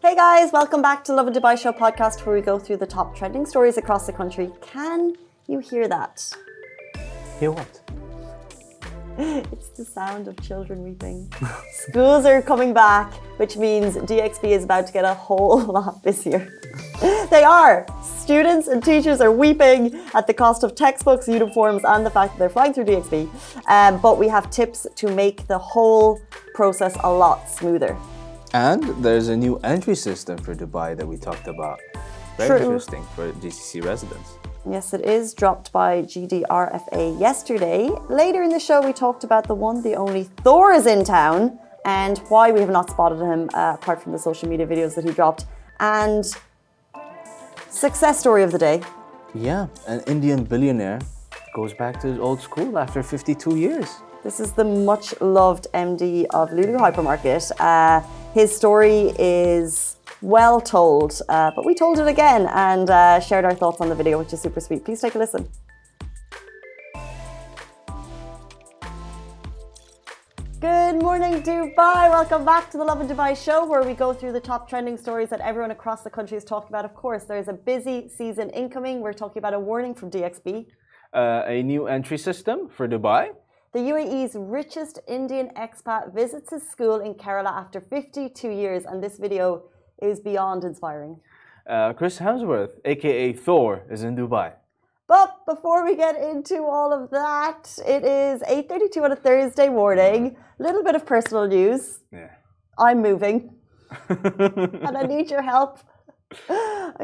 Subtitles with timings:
[0.00, 3.16] Hey guys, welcome back to Lovin Dubai Show podcast where we go through the top
[3.16, 4.48] trending stories across the country.
[4.62, 5.14] Can
[5.48, 6.32] you hear that?
[7.40, 7.80] Hear what?
[9.52, 11.32] It's the sound of children weeping.
[11.72, 16.48] Schools are coming back, which means DXB is about to get a whole lot busier.
[17.28, 17.84] they are.
[18.00, 22.38] Students and teachers are weeping at the cost of textbooks, uniforms, and the fact that
[22.38, 23.28] they're flying through DXB.
[23.66, 26.20] Um, but we have tips to make the whole
[26.54, 27.96] process a lot smoother.
[28.54, 31.80] And there's a new entry system for Dubai that we talked about.
[32.36, 32.66] Very True.
[32.66, 34.34] interesting for GCC residents.
[34.68, 37.90] Yes, it is dropped by GDRFA yesterday.
[38.08, 41.58] Later in the show, we talked about the one, the only Thor is in town
[41.84, 45.04] and why we have not spotted him uh, apart from the social media videos that
[45.04, 45.46] he dropped.
[45.80, 46.24] And
[47.70, 48.82] success story of the day.
[49.34, 51.00] Yeah, an Indian billionaire
[51.54, 53.88] goes back to his old school after 52 years.
[54.22, 57.52] This is the much loved MD of Lulu Hypermarket.
[57.58, 58.02] Uh,
[58.34, 63.54] his story is well told, uh, but we told it again and uh, shared our
[63.54, 64.84] thoughts on the video, which is super sweet.
[64.84, 65.48] Please take a listen.
[70.60, 72.10] Good morning, Dubai.
[72.10, 75.28] Welcome back to the Lovin Dubai show, where we go through the top trending stories
[75.30, 76.84] that everyone across the country is talking about.
[76.84, 79.00] Of course, there is a busy season incoming.
[79.00, 80.66] We're talking about a warning from DXB.
[81.14, 83.30] Uh, a new entry system for Dubai.
[83.74, 89.18] The UAE's richest Indian expat visits his school in Kerala after 52 years, and this
[89.18, 89.64] video
[90.00, 91.20] is beyond inspiring.
[91.68, 94.52] Uh, Chris Hemsworth, aka Thor, is in Dubai.
[95.06, 100.38] But before we get into all of that, it is 8:32 on a Thursday morning.
[100.58, 102.00] Little bit of personal news.
[102.10, 102.30] Yeah.
[102.78, 103.54] I'm moving,
[104.08, 105.80] and I need your help.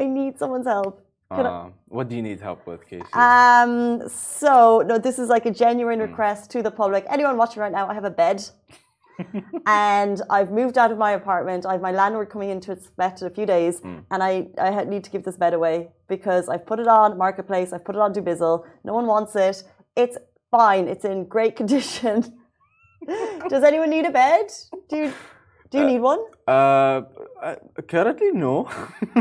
[0.01, 1.04] I need someone's help.
[1.31, 3.05] Um, what do you need help with, Casey?
[3.13, 7.05] Um, so no, this is like a genuine request to the public.
[7.09, 8.43] Anyone watching right now, I have a bed.
[9.65, 11.65] and I've moved out of my apartment.
[11.65, 13.81] I have my landlord coming into inspect in a few days,
[14.11, 17.73] and I, I need to give this bed away because I've put it on Marketplace,
[17.73, 18.65] I've put it on Dubizzle.
[18.83, 19.63] No one wants it.
[19.95, 20.17] It's
[20.51, 20.87] fine.
[20.87, 22.39] It's in great condition.
[23.49, 24.47] Does anyone need a bed?
[24.89, 25.13] Do you
[25.71, 26.19] do you need one?
[26.47, 27.01] Uh,
[27.41, 27.55] uh,
[27.87, 28.69] currently, no.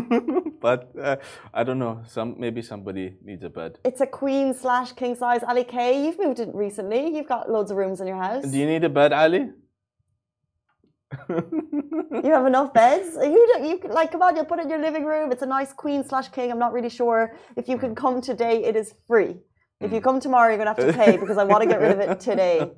[0.60, 1.16] but uh,
[1.52, 2.02] I don't know.
[2.06, 3.78] Some maybe somebody needs a bed.
[3.84, 6.04] It's a queen slash king size Ali K.
[6.04, 7.16] You've moved in recently.
[7.16, 8.44] You've got loads of rooms in your house.
[8.44, 9.50] Do you need a bed, Ali?
[11.28, 13.16] You have enough beds.
[13.22, 14.36] You, don't- you like come on.
[14.36, 15.32] You'll put it in your living room.
[15.32, 16.50] It's a nice queen slash king.
[16.50, 18.64] I'm not really sure if you can come today.
[18.64, 19.36] It is free.
[19.80, 21.92] If you come tomorrow, you're gonna have to pay because I want to get rid
[21.92, 22.70] of it today.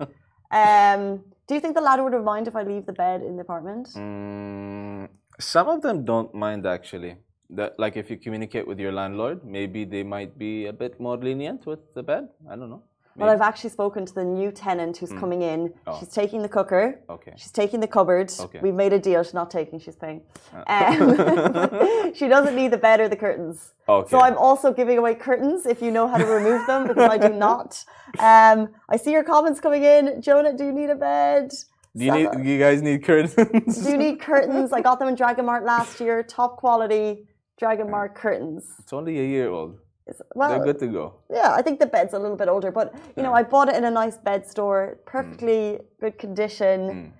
[0.51, 3.37] Um, do you think the landlord would have mind if I leave the bed in
[3.37, 3.89] the apartment?
[3.95, 5.09] Mm,
[5.39, 7.17] some of them don't mind actually.
[7.51, 11.17] That like if you communicate with your landlord, maybe they might be a bit more
[11.17, 12.29] lenient with the bed.
[12.51, 12.83] I don't know.
[13.17, 15.73] Well, I've actually spoken to the new tenant who's coming in.
[15.87, 15.99] Oh.
[15.99, 17.01] She's taking the cooker.
[17.09, 17.33] Okay.
[17.37, 18.31] She's taking the cupboard.
[18.39, 18.61] Okay.
[18.63, 19.23] We've made a deal.
[19.23, 19.79] She's not taking.
[19.81, 20.21] She's paying.
[20.67, 23.73] Um, she doesn't need the bed or the curtains.
[23.89, 24.11] Okay.
[24.11, 27.17] So I'm also giving away curtains if you know how to remove them because I
[27.17, 27.85] do not.
[28.19, 30.21] Um, I see your comments coming in.
[30.21, 31.53] Jonah, do you need a bed?
[31.97, 32.29] Do you need?
[32.45, 33.83] You guys need curtains?
[33.83, 34.73] Do you need curtains?
[34.73, 36.23] I got them in Dragon Mart last year.
[36.23, 37.27] Top quality
[37.59, 38.65] Dragon Mart curtains.
[38.79, 39.79] it's only a year old.
[40.07, 41.15] It's- They're good to go.
[41.31, 43.77] yeah, I think the bed's a little bit older, but you know, I bought it
[43.77, 45.05] in a nice bed store, mm.
[45.07, 46.79] perfectly good condition.
[46.91, 47.13] Mm.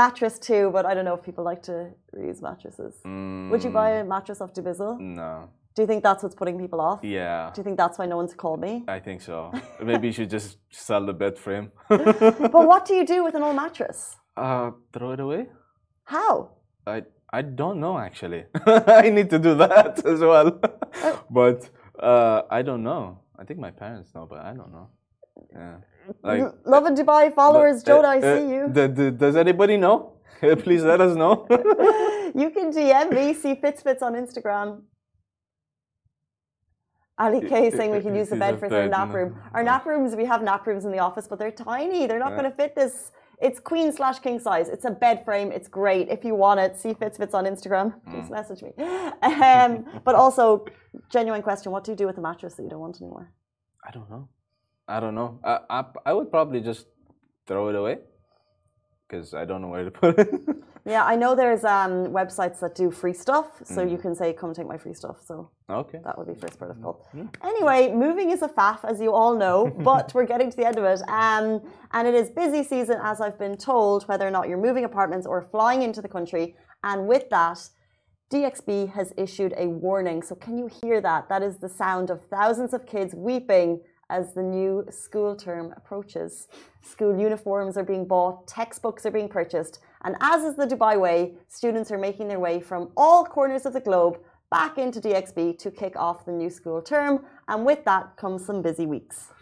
[0.00, 1.76] Mattress too, but I don't know if people like to
[2.14, 2.94] reuse mattresses.
[3.50, 4.08] Would you buy a mm.
[4.08, 5.00] mattress off Dubizzle?
[5.00, 5.48] No.
[5.74, 7.00] Do you think that's what's putting people off?
[7.02, 7.50] Yeah.
[7.54, 8.84] Do you think that's why no one's called me?
[8.88, 9.52] I think so.
[9.82, 11.70] Maybe you should just sell the bed frame.
[11.88, 14.16] But what do you do with an old mattress?
[14.38, 15.46] uh, throw it away.
[16.04, 16.50] How?
[16.86, 18.44] I I don't know actually.
[19.02, 20.58] I need to do that as well.
[21.04, 21.24] Oh.
[21.30, 21.68] but
[22.00, 23.20] uh, I don't know.
[23.38, 24.88] I think my parents know, but I don't know.
[25.52, 25.76] Yeah.
[26.22, 29.12] Like Lovin Dubai followers, uh, Jonah, I uh, see you.
[29.12, 30.14] does anybody know?
[30.40, 31.46] Please let us know.
[32.34, 34.82] You can DM me, see Fitsfits on Instagram.
[37.18, 39.34] Ali K saying we can use the bed for bed, nap room.
[39.54, 42.06] Our nap rooms, we have nap rooms in the office, but they're tiny.
[42.06, 42.38] They're not Yeah.
[42.40, 43.12] going to fit this.
[43.40, 44.68] It's queen slash king size.
[44.68, 45.52] It's a bed frame.
[45.52, 46.08] It's great.
[46.08, 47.94] If you want it, see Fitsfits on Instagram.
[48.08, 48.18] Mm.
[48.18, 48.72] Just message me.
[49.22, 50.64] Um, but also,
[51.10, 53.32] genuine question: What do you do with the mattress that you don't want anymore?
[53.86, 54.28] I don't know.
[54.88, 55.38] I don't know.
[55.44, 56.86] I, I, I would probably just
[57.46, 57.98] throw it away
[59.06, 60.28] because I don't know where to put it.
[60.88, 63.90] Yeah, I know there's um, websites that do free stuff, so Mm.
[63.92, 66.00] you can say, "Come take my free stuff." So okay.
[66.04, 67.28] That would be first part of protocol.
[67.52, 69.58] Anyway, moving is a faff, as you all know,
[69.90, 71.00] but we're getting to the end of it.
[71.24, 71.46] Um,
[71.92, 75.26] and it is busy season, as I've been told, whether or not you're moving apartments
[75.26, 76.56] or flying into the country.
[76.82, 77.58] And with that,
[78.30, 80.22] DXB has issued a warning.
[80.22, 81.28] So, can you hear that?
[81.28, 83.80] That is the sound of thousands of kids weeping
[84.10, 86.48] as the new school term approaches.
[86.82, 91.34] School uniforms are being bought, textbooks are being purchased, And as is the Dubai way,
[91.48, 94.18] students are making their way from all corners of the globe
[94.50, 97.24] back into DXB to kick off the new school term.
[97.48, 99.32] And with that comes some busy weeks.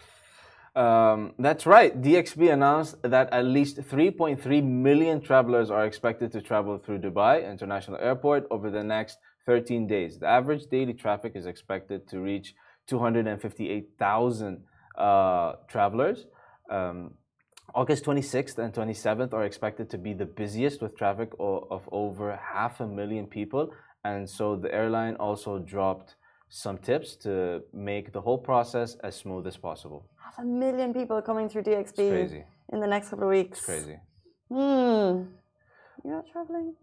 [0.74, 2.02] Um, that's right.
[2.02, 7.96] DXB announced that at least 3.3 million travelers are expected to travel through Dubai International
[7.98, 10.18] Airport over the next 13 days.
[10.18, 12.54] The average daily traffic is expected to reach
[12.88, 14.64] 258,000
[14.98, 16.26] uh, travelers.
[16.70, 17.12] Um,
[17.74, 22.80] August 26th and 27th are expected to be the busiest with traffic of over half
[22.80, 23.70] a million people.
[24.04, 26.14] And so the airline also dropped
[26.48, 30.08] some tips to make the whole process as smooth as possible.
[30.22, 33.58] Half a million people coming through DXB in the next couple of weeks.
[33.58, 33.98] It's crazy.
[34.48, 35.24] Hmm.
[36.04, 36.74] You're not traveling?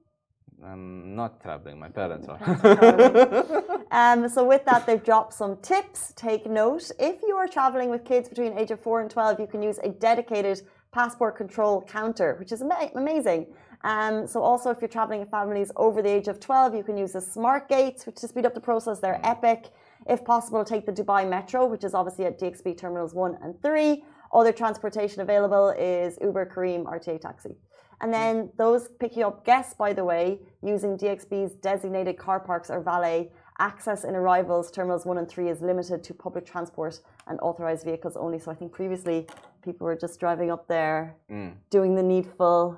[0.65, 1.79] I'm not traveling.
[1.79, 3.85] My parents are.
[3.91, 6.13] um, so with that, they've dropped some tips.
[6.15, 6.89] Take note.
[6.99, 9.79] If you are traveling with kids between age of four and 12, you can use
[9.83, 10.61] a dedicated
[10.91, 13.47] passport control counter, which is ama amazing.
[13.83, 16.97] Um, so also, if you're traveling with families over the age of 12, you can
[16.97, 18.99] use the smart gates, which to speed up the process.
[18.99, 19.29] They're mm.
[19.29, 19.71] epic.
[20.07, 24.05] If possible, take the Dubai Metro, which is obviously at DXB terminals one and three.
[24.31, 27.55] Other transportation available is Uber, Careem, RTA Taxi.
[28.03, 32.81] And then those picking up guests, by the way, using DXB's designated car parks or
[32.81, 37.85] valet, access in arrivals terminals one and three is limited to public transport and authorized
[37.85, 38.39] vehicles only.
[38.39, 39.25] So I think previously
[39.63, 41.53] people were just driving up there, mm.
[41.69, 42.77] doing the needful,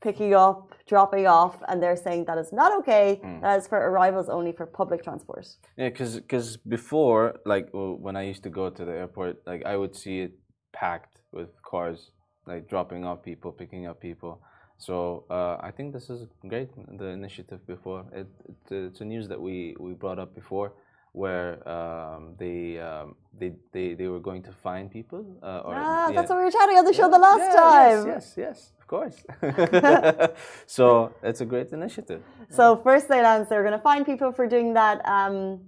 [0.00, 3.20] picking up, dropping off, and they're saying that is not okay.
[3.24, 3.40] Mm.
[3.40, 5.48] That is for arrivals only for public transport.
[5.76, 9.76] Yeah, because because before, like when I used to go to the airport, like I
[9.76, 10.32] would see it
[10.72, 12.12] packed with cars,
[12.46, 14.40] like dropping off people, picking up people.
[14.80, 16.70] So uh, I think this is great.
[16.98, 20.72] The initiative before it, it, it's a news that we we brought up before
[21.12, 25.22] where um, they, um, they they they were going to find people.
[25.42, 26.14] Uh, or, ah, yeah.
[26.14, 28.06] that's what we were chatting on the show yeah, the last yeah, time.
[28.06, 29.16] Yes, yes, yes, of course.
[30.66, 32.22] so it's a great initiative.
[32.48, 35.60] So first they announced they were going to find people for doing that um,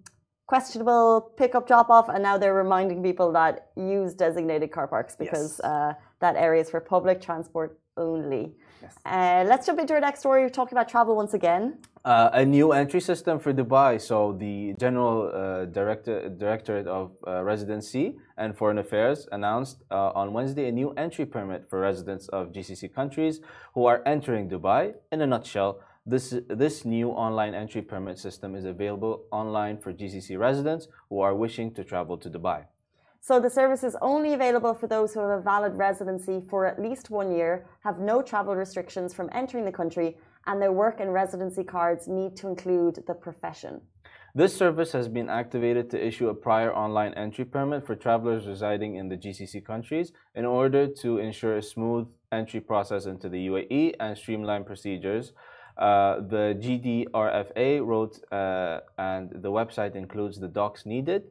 [0.46, 5.60] questionable pickup drop off, and now they're reminding people that use designated car parks because
[5.62, 5.70] yes.
[5.70, 8.54] uh, that area is for public transport only.
[8.82, 8.96] Yes.
[9.06, 10.42] Uh, let's jump into our next story.
[10.42, 11.78] We're talking about travel once again.
[12.04, 14.00] Uh, a new entry system for Dubai.
[14.00, 20.32] So the General uh, Director, Directorate of uh, Residency and Foreign Affairs announced uh, on
[20.32, 23.40] Wednesday a new entry permit for residents of GCC countries
[23.74, 24.94] who are entering Dubai.
[25.12, 30.36] In a nutshell, this, this new online entry permit system is available online for GCC
[30.36, 32.64] residents who are wishing to travel to Dubai.
[33.24, 36.82] So the service is only available for those who have a valid residency for at
[36.82, 40.16] least one year, have no travel restrictions from entering the country,
[40.48, 43.80] and their work and residency cards need to include the profession.
[44.34, 48.96] This service has been activated to issue a prior online entry permit for travelers residing
[48.96, 53.94] in the GCC countries in order to ensure a smooth entry process into the UAE
[54.00, 55.32] and streamline procedures.
[55.78, 61.30] Uh, the GDRFA wrote, uh, and the website includes the docs needed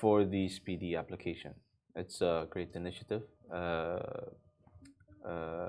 [0.00, 1.54] for the speedy application.
[1.96, 3.22] It's a great initiative,
[3.52, 3.98] uh,
[5.26, 5.68] uh,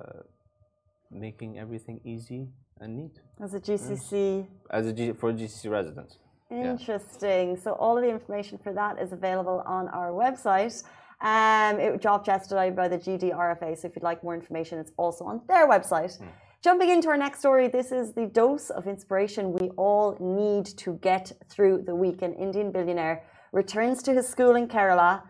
[1.12, 2.50] making everything easy
[2.80, 3.20] and neat.
[3.42, 4.48] As a GCC.
[4.72, 6.18] As a G, for GCC residents.
[6.50, 7.52] Interesting.
[7.52, 7.62] Yeah.
[7.64, 10.84] So all of the information for that is available on our website.
[11.22, 13.78] Um, it dropped yesterday by the GDRFA.
[13.78, 16.20] So if you'd like more information, it's also on their website.
[16.20, 16.28] Mm.
[16.62, 20.94] Jumping into our next story, this is the dose of inspiration we all need to
[20.96, 22.24] get through the week.
[22.24, 23.24] An Indian billionaire
[23.56, 25.22] returns to his school in Kerala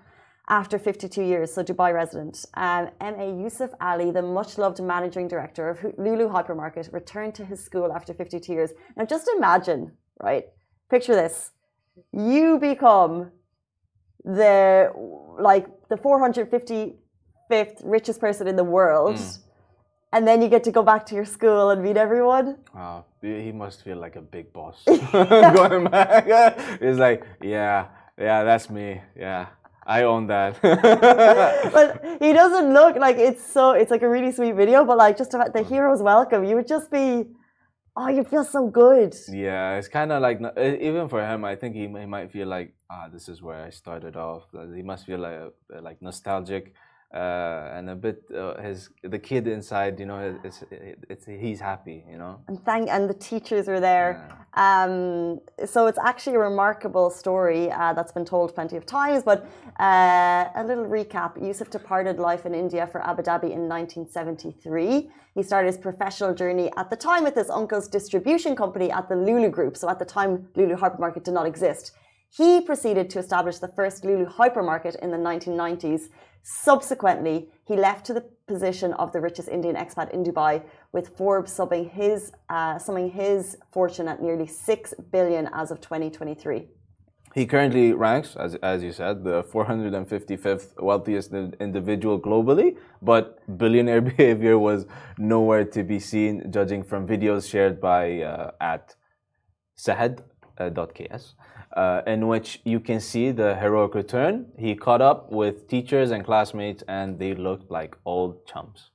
[0.50, 2.46] after 52 years, so Dubai resident.
[2.55, 3.27] Um, M.A.
[3.41, 8.13] Yusuf Ali, the much loved managing director of Lulu Hypermarket, returned to his school after
[8.13, 8.72] 52 years.
[8.98, 9.91] Now, just imagine,
[10.22, 10.46] right?
[10.89, 11.51] Picture this.
[12.12, 13.32] You become
[14.24, 14.91] the
[15.39, 19.15] like the 455th richest person in the world.
[19.15, 19.39] Mm.
[20.13, 22.58] And then you get to go back to your school and meet everyone.
[22.74, 26.79] Oh, he must feel like a big boss going back.
[26.79, 29.01] He's like, yeah, yeah, that's me.
[29.15, 29.48] Yeah.
[29.86, 30.60] I own that.
[30.62, 33.72] but he doesn't look like it's so.
[33.72, 36.67] It's like a really sweet video, but like just about the hero's welcome, you would
[36.67, 37.25] just be,
[37.95, 39.15] oh, you feel so good.
[39.29, 42.74] Yeah, it's kind of like even for him, I think he, he might feel like,
[42.89, 44.43] ah, this is where I started off.
[44.74, 45.53] He must feel like
[45.84, 46.74] like nostalgic
[47.14, 51.60] uh, and a bit uh, his the kid inside you know it's, it's, it's, he's
[51.60, 52.40] happy you know?
[52.48, 54.28] And thank and the teachers are there.
[54.58, 54.84] Yeah.
[54.84, 59.48] um, so it's actually a remarkable story uh, that's been told plenty of times but
[59.80, 61.42] uh, a little recap.
[61.42, 66.72] Yusuf departed life in India for Abu Dhabi in 1973 he started his professional journey
[66.78, 69.76] at the time with his uncle's distribution company at the Lulu Group.
[69.78, 71.92] So at the time Lulu Hypermarket did not exist.
[72.36, 76.10] He proceeded to establish the first Lulu hypermarket in the 1990s.
[76.48, 80.62] Subsequently, he left to the position of the richest Indian expat in Dubai,
[80.92, 86.68] with Forbes summing his, uh, summing his fortune at nearly 6 billion as of 2023.
[87.34, 94.60] He currently ranks, as, as you said, the 455th wealthiest individual globally, but billionaire behavior
[94.60, 94.86] was
[95.18, 98.96] nowhere to be seen, judging from videos shared by uh, at
[99.80, 100.24] sahad.ks,
[100.60, 101.55] uh,
[102.07, 104.45] in which you can see the heroic return.
[104.57, 108.91] He caught up with teachers and classmates, and they looked like old chums.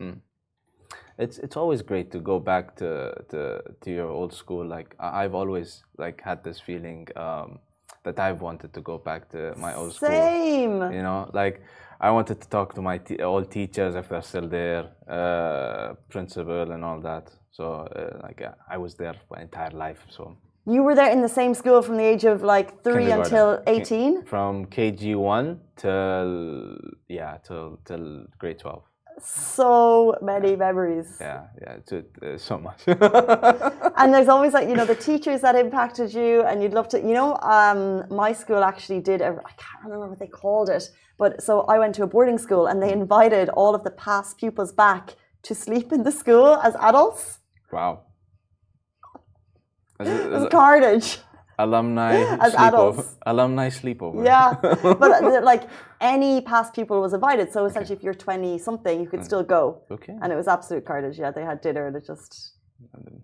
[0.00, 0.20] Mm.
[1.18, 4.66] It's it's always great to go back to, to, to your old school.
[4.66, 7.08] Like I've always like had this feeling.
[7.16, 7.60] Um,
[8.06, 10.08] that I've wanted to go back to my old school.
[10.08, 10.76] Same.
[10.92, 11.60] You know, like
[12.00, 16.84] I wanted to talk to my old teachers if they're still there, uh, principal and
[16.84, 17.24] all that.
[17.50, 20.00] So uh, like uh, I was there my entire life.
[20.08, 23.62] So you were there in the same school from the age of like three until
[23.66, 24.24] eighteen.
[24.24, 26.76] From KG one till
[27.08, 28.82] yeah till till grade twelve
[29.22, 31.16] so many memories.
[31.20, 32.82] Yeah, yeah, it's, uh, so much.
[32.86, 36.98] and there's always like you know the teachers that impacted you, and you'd love to.
[36.98, 39.22] You know, um, my school actually did.
[39.22, 42.66] I can't remember what they called it, but so I went to a boarding school,
[42.66, 46.74] and they invited all of the past pupils back to sleep in the school as
[46.76, 47.38] adults.
[47.72, 48.05] Wow.
[50.00, 51.18] It was carnage.
[51.58, 52.68] alumni as sleepover.
[52.68, 53.16] adults.
[53.24, 54.24] Alumni sleepover.
[54.24, 55.64] Yeah but uh, like
[56.00, 58.00] any past pupil was invited so essentially okay.
[58.00, 59.82] if you're 20 something you could still go.
[59.90, 60.14] Okay.
[60.20, 62.56] And it was absolute carnage yeah they had dinner and it just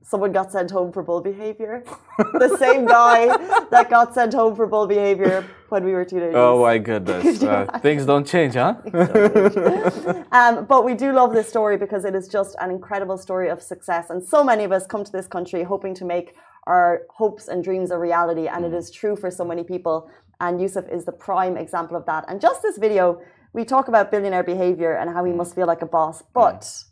[0.03, 1.85] someone got sent home for bull behavior.
[2.19, 3.27] The same guy
[3.71, 6.35] that got sent home for bull behavior when we were teenagers.
[6.37, 7.43] Oh my goodness.
[7.53, 8.77] Uh, things don't change huh?
[10.33, 13.63] Um, but we do love this story because it is just an incredible story of
[13.63, 16.35] success and so many of us come to this country hoping to make
[16.67, 18.47] our hopes and dreams a reality.
[18.49, 18.93] And it mm.
[18.93, 20.11] true for so many people.
[20.41, 22.25] And Yusuf is the prime example of that.
[22.29, 23.21] And just this video,
[23.53, 25.37] we talk about billionaire behavior and how he mm.
[25.37, 26.85] must feel like a boss, but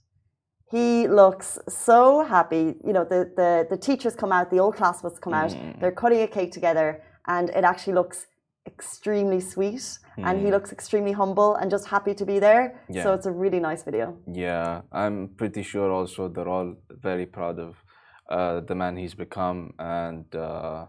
[0.70, 2.76] he looks so happy.
[2.84, 5.80] You know, the, the, the teachers come out, the old class must come out, mm.
[5.80, 8.26] they're cutting a cake together, and it actually looks
[8.66, 10.24] extremely sweet mm.
[10.26, 10.50] and he mm.
[10.50, 12.80] looks extremely humble and just happy to be there.
[12.88, 13.02] Yeah.
[13.02, 14.16] So it's a really nice video.
[14.30, 17.76] Yeah, I'm pretty sure also they're all very proud of
[18.30, 20.86] uh, the man he's become, and uh,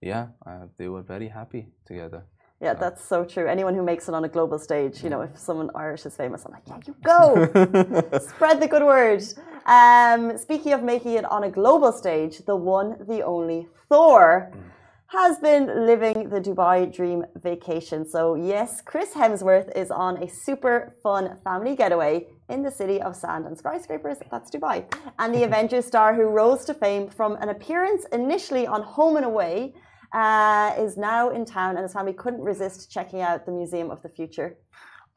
[0.00, 2.24] yeah, uh, they were very happy together.
[2.60, 3.46] Yeah, that's so true.
[3.46, 6.44] Anyone who makes it on a global stage, you know, if someone Irish is famous,
[6.44, 9.22] I'm like, yeah, you go, spread the good word.
[9.64, 14.52] Um, speaking of making it on a global stage, the one, the only Thor.
[14.54, 14.70] Mm
[15.10, 18.08] has been living the Dubai dream vacation.
[18.08, 23.16] So, yes, Chris Hemsworth is on a super fun family getaway in the city of
[23.16, 24.18] sand and skyscrapers.
[24.30, 24.76] That's Dubai.
[25.18, 29.26] And the Avengers star who rose to fame from an appearance initially on Home and
[29.26, 29.74] Away
[30.12, 34.00] uh, is now in town, and his family couldn't resist checking out the Museum of
[34.02, 34.58] the Future.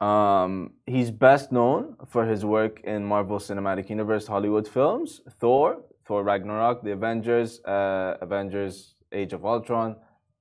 [0.00, 6.24] Um, he's best known for his work in Marvel Cinematic Universe Hollywood films Thor, Thor
[6.24, 9.96] Ragnarok, The Avengers, uh, Avengers Age of Ultron,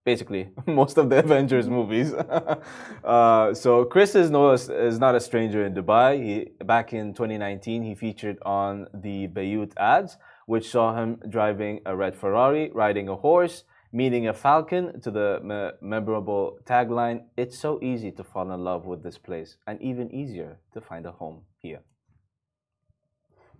[0.05, 2.13] basically most of the Avengers movies.
[3.03, 6.23] uh, so Chris is, no, is not a stranger in Dubai.
[6.23, 11.95] He, back in 2019, he featured on the Bayut ads, which saw him driving a
[11.95, 17.79] red Ferrari, riding a horse, meeting a falcon to the me memorable tagline, It's so
[17.81, 21.41] easy to fall in love with this place, and even easier to find a home
[21.61, 21.81] here.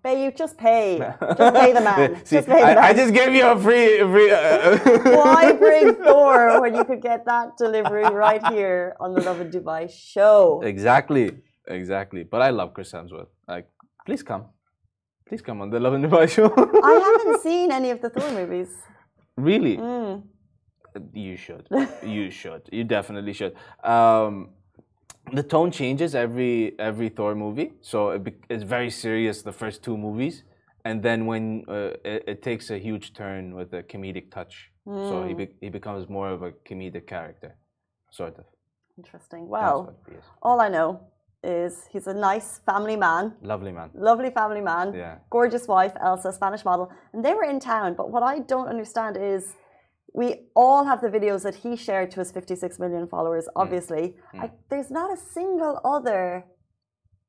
[0.04, 1.00] Pay you just pay.
[1.40, 2.26] Just pay the man.
[2.26, 2.84] See, just pay the I, man.
[2.90, 4.00] I just gave you a free.
[4.14, 4.78] free uh,
[5.20, 9.90] Why bring Thor when you could get that delivery right here on the Lovin Dubai
[9.90, 10.62] show?
[10.74, 11.26] Exactly,
[11.80, 12.24] exactly.
[12.24, 13.32] But I love Chris Hemsworth.
[13.48, 13.68] Like,
[14.06, 14.44] please come,
[15.28, 16.48] please come on the Lovin Dubai show.
[16.92, 18.72] I haven't seen any of the Thor movies.
[19.38, 19.78] Really?
[19.78, 20.24] Mm.
[21.14, 21.66] You should.
[22.06, 22.64] You should.
[22.72, 23.56] You definitely should.
[23.84, 24.50] Um,
[25.32, 29.84] the tone changes every every Thor movie, so it be, it's very serious the first
[29.84, 30.44] two movies,
[30.86, 35.10] and then when uh, it, it, takes a huge turn with a comedic touch, mm.
[35.10, 35.38] so he hmm.
[35.38, 37.56] be, he becomes more of a comedic character,
[38.12, 38.46] sort of.
[38.98, 39.48] Interesting.
[39.48, 39.96] Well,
[40.42, 41.00] all I know
[41.44, 43.34] is he's a nice family man.
[43.42, 43.90] Lovely man.
[43.94, 44.94] Lovely family man.
[44.94, 45.18] Yeah.
[45.30, 47.96] Gorgeous wife, Elsa, Spanish model, and they were in town.
[47.96, 49.56] But what I don't understand is
[50.14, 53.52] we all have the videos that he shared to his 56 million followers, mm.
[53.56, 54.16] obviously.
[54.34, 54.44] Mm.
[54.44, 56.46] I, there's not a single other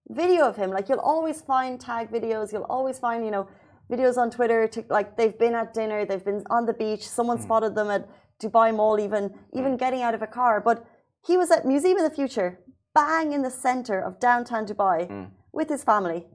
[0.08, 0.70] video of him.
[0.70, 3.48] Like, you'll always find tag videos, you'll always find, you know,
[3.90, 7.38] videos on Twitter, to, like, they've been at dinner, they've been on the beach, someone
[7.38, 7.42] mm.
[7.42, 8.06] spotted them at
[8.42, 9.78] Dubai Mall, even, even mm.
[9.78, 10.60] getting out of a car.
[10.60, 10.84] But
[11.26, 12.60] he was at Museum of the Future,
[12.94, 15.30] bang in the center of downtown Dubai mm.
[15.52, 16.26] with his family.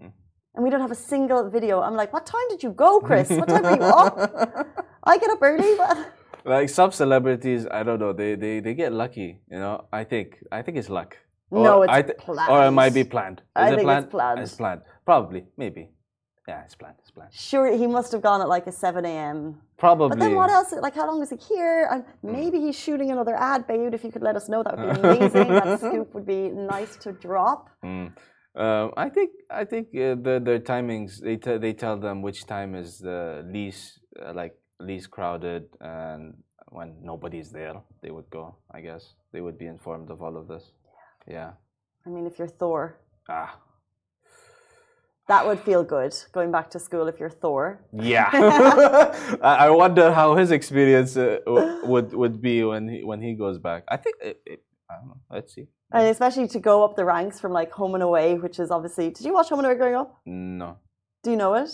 [0.56, 1.79] And we don't have a single video.
[1.82, 3.29] I'm like, what time did you go, Chris?
[3.29, 4.15] What time were you up?
[5.03, 5.77] I get up early.
[6.56, 8.13] Like some celebrities, I don't know.
[8.22, 9.29] They they they get lucky.
[9.53, 10.27] You know, I think
[10.58, 11.12] I think it's luck.
[11.51, 12.51] Or No, it's I thi- planned.
[12.51, 13.39] Or it might be planned.
[13.39, 14.10] Is I it think it's planned?
[14.15, 14.39] planned.
[14.44, 14.82] It's planned.
[15.06, 15.84] Probably, maybe.
[16.48, 16.96] Yeah, it's planned.
[17.03, 17.32] It's planned.
[17.50, 19.39] Sure, he must have gone at like a 7 a.m.
[19.77, 20.10] Probably.
[20.10, 20.70] But then what else?
[20.86, 21.88] Like, how long is he here?
[21.91, 22.32] And Hmm.
[22.38, 23.94] maybe he's shooting another ad, Bayut.
[23.94, 25.48] If you could let us know, that would be amazing.
[25.60, 27.62] that scoop would be nice to drop.
[27.91, 28.08] Mm.
[28.65, 29.29] Um, I think
[29.62, 33.20] I think uh, the their timings they te- they tell them which time is the
[33.56, 33.84] least
[34.22, 36.36] uh, like least crowded and
[36.69, 38.55] when nobody's there they would go.
[38.71, 40.71] I guess they would be informed of all of this.
[41.27, 41.51] Yeah.
[42.05, 43.59] I mean, if you're Thor, Ah.
[45.27, 46.13] that would feel good.
[46.31, 47.81] Going back to school, if you're Thor.
[47.91, 48.29] Yeah.
[49.41, 51.39] I I wonder how his experience uh,
[51.91, 53.83] would would be when he when he goes back.
[53.88, 54.59] I think it, it,
[54.89, 55.19] I don't know.
[55.29, 55.67] Let's see.
[55.91, 59.09] And especially to go up the ranks from like Home and Away, which is obviously.
[59.09, 60.09] Did you watch Home and Away growing up?
[60.25, 60.77] No,
[61.24, 61.69] Do you know it?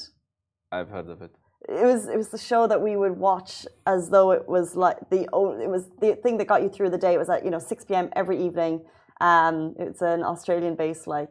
[0.71, 1.31] I've heard of it.
[1.67, 4.97] It was it was the show that we would watch as though it was like
[5.09, 7.13] the o- it was the thing that got you through the day.
[7.13, 8.09] It was at you know six p.m.
[8.15, 8.81] every evening.
[9.21, 11.29] Um, it's an Australian-based like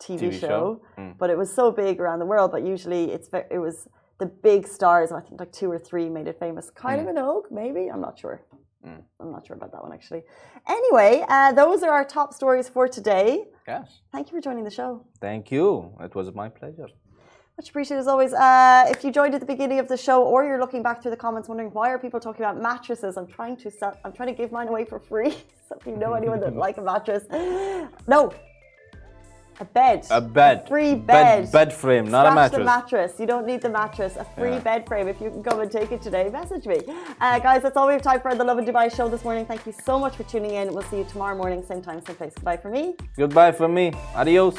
[0.00, 0.82] TV, TV show, show?
[0.98, 1.16] Mm.
[1.18, 2.50] but it was so big around the world.
[2.50, 5.12] But usually it's it was the big stars.
[5.12, 6.70] I think like two or three made it famous.
[6.70, 8.42] Kind of Kylie Minogue, maybe I'm not sure.
[8.86, 9.02] Mm.
[9.20, 10.22] I'm not sure about that one actually.
[10.68, 13.44] Anyway, uh, those are our top stories for today.
[13.66, 14.00] Yes.
[14.12, 15.04] Thank you for joining the show.
[15.20, 15.92] Thank you.
[16.00, 16.88] It was my pleasure.
[17.60, 18.32] Much appreciated as always.
[18.32, 21.10] Uh, if you joined at the beginning of the show, or you're looking back through
[21.10, 23.94] the comments wondering why are people talking about mattresses, I'm trying to sell.
[24.02, 25.32] I'm trying to give mine away for free.
[25.68, 27.24] so if you know anyone that like a mattress,
[28.08, 28.32] no,
[29.60, 30.66] a bed, A bed.
[30.70, 31.52] free Bed, bed.
[31.52, 32.58] bed frame, not a Scratch mattress.
[32.60, 33.12] the mattress.
[33.20, 34.16] You don't need the mattress.
[34.16, 34.60] A free Yeah.
[34.70, 35.06] bed frame.
[35.06, 36.78] If you can come and take it today, message me.
[37.20, 39.44] Uh, guys, that's all we have time for the Lovin Dubai show this morning.
[39.44, 40.72] Thank you so much for tuning in.
[40.72, 42.32] We'll see you tomorrow morning, same time, same place.
[42.36, 42.94] Goodbye for me.
[43.18, 43.92] Goodbye for me.
[44.16, 44.56] Adios.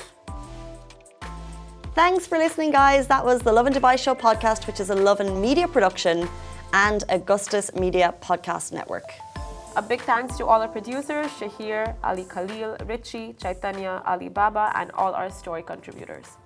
[1.93, 3.07] Thanks for listening, guys.
[3.07, 6.29] That was the Lovin Dubai Show podcast, which is a Lovin Media production
[6.71, 9.12] and Augustus Media Podcast Network.
[9.75, 14.89] A big thanks to all our producers, Shahir, Ali Khalil, Richie, Chaitanya, Ali Baba, and
[14.91, 16.38] all our story contributors.